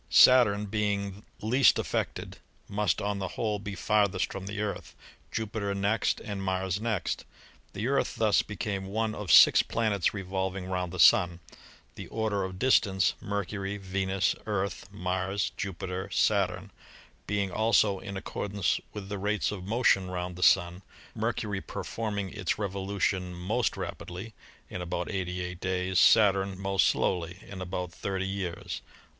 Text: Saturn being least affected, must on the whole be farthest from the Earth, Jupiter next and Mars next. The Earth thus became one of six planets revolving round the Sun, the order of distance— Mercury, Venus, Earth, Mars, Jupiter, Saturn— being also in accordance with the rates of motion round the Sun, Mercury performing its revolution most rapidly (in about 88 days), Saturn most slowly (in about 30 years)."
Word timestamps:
Saturn 0.09 0.65
being 0.65 1.21
least 1.43 1.77
affected, 1.77 2.39
must 2.67 3.03
on 3.03 3.19
the 3.19 3.27
whole 3.37 3.59
be 3.59 3.75
farthest 3.75 4.31
from 4.31 4.47
the 4.47 4.59
Earth, 4.59 4.95
Jupiter 5.31 5.75
next 5.75 6.19
and 6.19 6.41
Mars 6.41 6.81
next. 6.81 7.23
The 7.73 7.87
Earth 7.87 8.15
thus 8.15 8.41
became 8.41 8.87
one 8.87 9.13
of 9.13 9.31
six 9.31 9.61
planets 9.61 10.11
revolving 10.11 10.65
round 10.65 10.91
the 10.91 10.97
Sun, 10.97 11.39
the 11.93 12.07
order 12.07 12.43
of 12.43 12.57
distance— 12.57 13.13
Mercury, 13.21 13.77
Venus, 13.77 14.33
Earth, 14.47 14.89
Mars, 14.91 15.51
Jupiter, 15.55 16.09
Saturn— 16.09 16.71
being 17.27 17.51
also 17.51 17.99
in 17.99 18.17
accordance 18.17 18.79
with 18.93 19.07
the 19.07 19.19
rates 19.19 19.51
of 19.51 19.65
motion 19.65 20.09
round 20.09 20.35
the 20.35 20.41
Sun, 20.41 20.81
Mercury 21.13 21.61
performing 21.61 22.33
its 22.33 22.57
revolution 22.57 23.35
most 23.35 23.77
rapidly 23.77 24.33
(in 24.67 24.81
about 24.81 25.11
88 25.11 25.59
days), 25.59 25.99
Saturn 25.99 26.59
most 26.59 26.87
slowly 26.87 27.37
(in 27.47 27.61
about 27.61 27.91
30 27.91 28.25
years)." 28.25 28.81